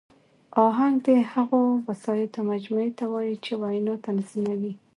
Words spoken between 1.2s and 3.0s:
هغو وسایطو مجموعې